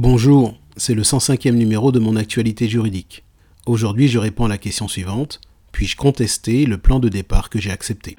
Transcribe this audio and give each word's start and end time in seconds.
Bonjour, 0.00 0.54
c'est 0.76 0.94
le 0.94 1.02
105e 1.02 1.56
numéro 1.56 1.90
de 1.90 1.98
mon 1.98 2.14
actualité 2.14 2.68
juridique. 2.68 3.24
Aujourd'hui, 3.66 4.06
je 4.06 4.20
réponds 4.20 4.44
à 4.44 4.48
la 4.48 4.56
question 4.56 4.86
suivante. 4.86 5.40
Puis-je 5.72 5.96
contester 5.96 6.66
le 6.66 6.78
plan 6.78 7.00
de 7.00 7.08
départ 7.08 7.50
que 7.50 7.58
j'ai 7.58 7.72
accepté? 7.72 8.16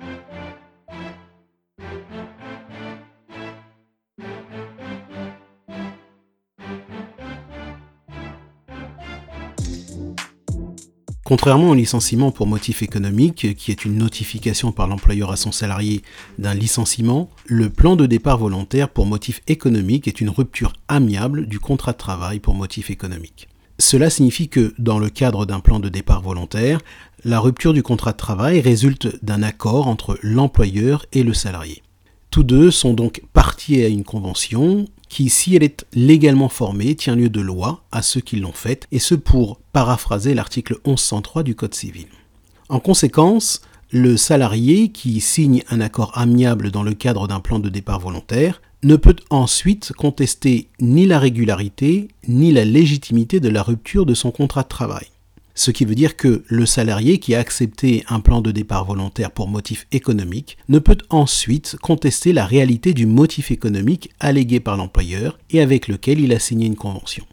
Contrairement 11.29 11.69
au 11.69 11.75
licenciement 11.75 12.31
pour 12.31 12.47
motif 12.47 12.81
économique, 12.81 13.55
qui 13.55 13.69
est 13.69 13.85
une 13.85 13.99
notification 13.99 14.71
par 14.71 14.87
l'employeur 14.87 15.29
à 15.29 15.35
son 15.35 15.51
salarié 15.51 16.01
d'un 16.39 16.55
licenciement, 16.55 17.29
le 17.45 17.69
plan 17.69 17.95
de 17.95 18.07
départ 18.07 18.39
volontaire 18.39 18.89
pour 18.89 19.05
motif 19.05 19.43
économique 19.45 20.07
est 20.07 20.21
une 20.21 20.31
rupture 20.31 20.73
amiable 20.87 21.45
du 21.45 21.59
contrat 21.59 21.91
de 21.91 21.97
travail 21.97 22.39
pour 22.39 22.55
motif 22.55 22.89
économique. 22.89 23.47
Cela 23.77 24.09
signifie 24.09 24.49
que, 24.49 24.73
dans 24.79 24.97
le 24.97 25.11
cadre 25.11 25.45
d'un 25.45 25.59
plan 25.59 25.79
de 25.79 25.87
départ 25.87 26.23
volontaire, 26.23 26.79
la 27.23 27.39
rupture 27.39 27.73
du 27.73 27.83
contrat 27.83 28.13
de 28.13 28.17
travail 28.17 28.59
résulte 28.59 29.23
d'un 29.23 29.43
accord 29.43 29.87
entre 29.87 30.17
l'employeur 30.23 31.05
et 31.13 31.21
le 31.21 31.35
salarié. 31.35 31.83
Tous 32.31 32.43
deux 32.43 32.71
sont 32.71 32.95
donc 32.95 33.21
partis 33.33 33.83
à 33.83 33.87
une 33.87 34.03
convention 34.03 34.87
qui, 35.09 35.29
si 35.29 35.55
elle 35.55 35.63
est 35.63 35.85
légalement 35.93 36.49
formée, 36.49 36.95
tient 36.95 37.15
lieu 37.15 37.29
de 37.29 37.41
loi 37.41 37.83
à 37.91 38.01
ceux 38.01 38.21
qui 38.21 38.37
l'ont 38.37 38.53
faite, 38.53 38.87
et 38.91 38.99
ce 38.99 39.15
pour 39.15 39.59
paraphraser 39.73 40.33
l'article 40.33 40.77
1103 40.85 41.43
du 41.43 41.55
Code 41.55 41.73
civil. 41.73 42.07
En 42.69 42.79
conséquence, 42.79 43.61
le 43.91 44.17
salarié 44.17 44.89
qui 44.89 45.19
signe 45.19 45.63
un 45.69 45.81
accord 45.81 46.11
amiable 46.15 46.69
dans 46.69 46.83
le 46.83 46.93
cadre 46.93 47.27
d'un 47.27 47.39
plan 47.39 47.57
de 47.59 47.69
départ 47.69 47.99
volontaire 47.99 48.61
ne 48.83 48.95
peut 48.95 49.15
ensuite 49.29 49.91
contester 49.93 50.69
ni 50.79 51.05
la 51.05 51.19
régularité 51.19 52.07
ni 52.27 52.51
la 52.51 52.63
légitimité 52.63 53.39
de 53.39 53.49
la 53.49 53.63
rupture 53.63 54.05
de 54.05 54.13
son 54.13 54.31
contrat 54.31 54.63
de 54.63 54.67
travail. 54.67 55.07
Ce 55.59 55.71
qui 55.71 55.83
veut 55.83 55.93
dire 55.93 56.15
que 56.15 56.45
le 56.47 56.65
salarié 56.65 57.19
qui 57.19 57.35
a 57.35 57.39
accepté 57.39 58.05
un 58.07 58.21
plan 58.21 58.39
de 58.39 58.49
départ 58.49 58.85
volontaire 58.85 59.29
pour 59.29 59.49
motif 59.49 59.87
économique 59.91 60.57
ne 60.69 60.79
peut 60.79 60.99
ensuite 61.09 61.75
contester 61.81 62.31
la 62.31 62.45
réalité 62.45 62.93
du 62.93 63.05
motif 63.05 63.51
économique 63.51 64.09
allégué 64.21 64.61
par 64.61 64.77
l'employeur 64.77 65.37
et 65.49 65.59
avec 65.59 65.89
lequel 65.89 66.21
il 66.21 66.31
a 66.31 66.39
signé 66.39 66.65
une 66.65 66.77
convention. 66.77 67.25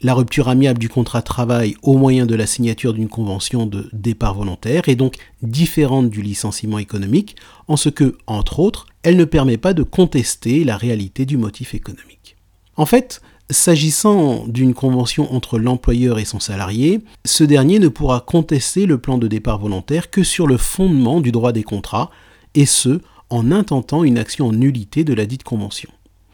La 0.00 0.14
rupture 0.14 0.48
amiable 0.48 0.78
du 0.78 0.88
contrat 0.88 1.20
de 1.20 1.26
travail 1.26 1.76
au 1.82 1.98
moyen 1.98 2.24
de 2.24 2.34
la 2.34 2.46
signature 2.46 2.94
d'une 2.94 3.10
convention 3.10 3.66
de 3.66 3.90
départ 3.92 4.36
volontaire 4.36 4.88
est 4.88 4.96
donc 4.96 5.16
différente 5.42 6.08
du 6.08 6.22
licenciement 6.22 6.78
économique 6.78 7.36
en 7.68 7.76
ce 7.76 7.90
que, 7.90 8.16
entre 8.26 8.58
autres, 8.58 8.86
elle 9.02 9.18
ne 9.18 9.26
permet 9.26 9.58
pas 9.58 9.74
de 9.74 9.82
contester 9.82 10.64
la 10.64 10.78
réalité 10.78 11.26
du 11.26 11.36
motif 11.36 11.74
économique. 11.74 12.36
En 12.76 12.86
fait, 12.86 13.20
S'agissant 13.48 14.44
d'une 14.48 14.74
convention 14.74 15.32
entre 15.32 15.60
l'employeur 15.60 16.18
et 16.18 16.24
son 16.24 16.40
salarié, 16.40 17.00
ce 17.24 17.44
dernier 17.44 17.78
ne 17.78 17.86
pourra 17.86 18.18
contester 18.20 18.86
le 18.86 18.98
plan 18.98 19.18
de 19.18 19.28
départ 19.28 19.60
volontaire 19.60 20.10
que 20.10 20.24
sur 20.24 20.48
le 20.48 20.56
fondement 20.56 21.20
du 21.20 21.30
droit 21.30 21.52
des 21.52 21.62
contrats, 21.62 22.10
et 22.56 22.66
ce, 22.66 23.00
en 23.30 23.52
intentant 23.52 24.02
une 24.02 24.18
action 24.18 24.48
en 24.48 24.52
nullité 24.52 25.04
de 25.04 25.14
la 25.14 25.26
dite 25.26 25.44
convention. 25.44 25.90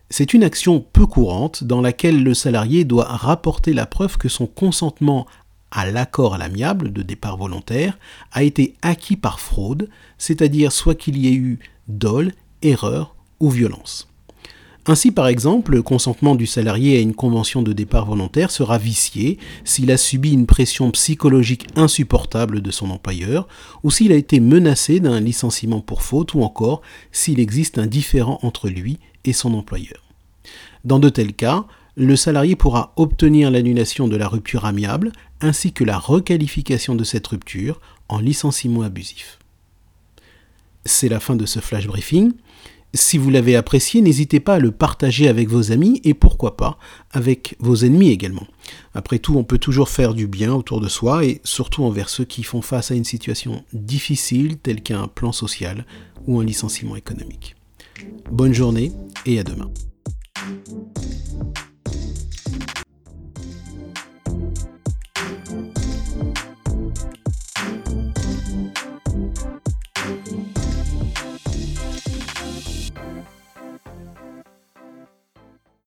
C'est 0.08 0.32
une 0.32 0.44
action 0.44 0.84
peu 0.92 1.06
courante 1.06 1.64
dans 1.64 1.82
laquelle 1.82 2.22
le 2.22 2.32
salarié 2.32 2.84
doit 2.84 3.04
rapporter 3.04 3.74
la 3.74 3.84
preuve 3.84 4.16
que 4.16 4.28
son 4.28 4.46
consentement 4.46 5.26
à 5.70 5.90
l'accord 5.90 6.34
à 6.34 6.38
l'amiable 6.38 6.92
de 6.92 7.02
départ 7.02 7.36
volontaire 7.36 7.98
a 8.30 8.42
été 8.42 8.74
acquis 8.80 9.16
par 9.16 9.40
fraude, 9.40 9.88
c'est-à-dire 10.16 10.72
soit 10.72 10.94
qu'il 10.94 11.18
y 11.18 11.28
ait 11.28 11.34
eu 11.34 11.58
dol, 11.88 12.32
erreur 12.62 13.14
ou 13.40 13.50
violence. 13.50 14.11
Ainsi, 14.86 15.12
par 15.12 15.28
exemple, 15.28 15.72
le 15.72 15.82
consentement 15.82 16.34
du 16.34 16.46
salarié 16.46 16.96
à 16.96 17.00
une 17.00 17.14
convention 17.14 17.62
de 17.62 17.72
départ 17.72 18.06
volontaire 18.06 18.50
sera 18.50 18.78
vicié 18.78 19.38
s'il 19.64 19.92
a 19.92 19.96
subi 19.96 20.32
une 20.32 20.46
pression 20.46 20.90
psychologique 20.90 21.68
insupportable 21.76 22.60
de 22.60 22.70
son 22.72 22.90
employeur, 22.90 23.46
ou 23.84 23.92
s'il 23.92 24.10
a 24.10 24.16
été 24.16 24.40
menacé 24.40 24.98
d'un 24.98 25.20
licenciement 25.20 25.80
pour 25.80 26.02
faute, 26.02 26.34
ou 26.34 26.42
encore 26.42 26.82
s'il 27.12 27.38
existe 27.38 27.78
un 27.78 27.86
différend 27.86 28.40
entre 28.42 28.68
lui 28.68 28.98
et 29.24 29.32
son 29.32 29.54
employeur. 29.54 30.02
Dans 30.84 30.98
de 30.98 31.08
tels 31.08 31.34
cas, 31.34 31.64
le 31.94 32.16
salarié 32.16 32.56
pourra 32.56 32.92
obtenir 32.96 33.50
l'annulation 33.50 34.08
de 34.08 34.16
la 34.16 34.26
rupture 34.26 34.64
amiable 34.64 35.12
ainsi 35.40 35.72
que 35.72 35.84
la 35.84 35.98
requalification 35.98 36.96
de 36.96 37.04
cette 37.04 37.26
rupture 37.26 37.80
en 38.08 38.18
licenciement 38.18 38.82
abusif. 38.82 39.38
C'est 40.84 41.08
la 41.08 41.20
fin 41.20 41.36
de 41.36 41.46
ce 41.46 41.60
flash 41.60 41.86
briefing. 41.86 42.32
Si 42.94 43.16
vous 43.16 43.30
l'avez 43.30 43.56
apprécié, 43.56 44.02
n'hésitez 44.02 44.38
pas 44.38 44.56
à 44.56 44.58
le 44.58 44.70
partager 44.70 45.28
avec 45.28 45.48
vos 45.48 45.72
amis 45.72 46.00
et 46.04 46.12
pourquoi 46.12 46.56
pas 46.56 46.78
avec 47.10 47.56
vos 47.58 47.76
ennemis 47.76 48.10
également. 48.10 48.46
Après 48.94 49.18
tout, 49.18 49.36
on 49.36 49.44
peut 49.44 49.58
toujours 49.58 49.88
faire 49.88 50.12
du 50.12 50.26
bien 50.26 50.52
autour 50.52 50.80
de 50.80 50.88
soi 50.88 51.24
et 51.24 51.40
surtout 51.42 51.84
envers 51.84 52.10
ceux 52.10 52.24
qui 52.24 52.42
font 52.42 52.60
face 52.60 52.90
à 52.90 52.94
une 52.94 53.04
situation 53.04 53.64
difficile 53.72 54.58
telle 54.58 54.82
qu'un 54.82 55.08
plan 55.08 55.32
social 55.32 55.86
ou 56.26 56.38
un 56.38 56.44
licenciement 56.44 56.96
économique. 56.96 57.56
Bonne 58.30 58.52
journée 58.52 58.92
et 59.24 59.38
à 59.38 59.44
demain. 59.44 59.70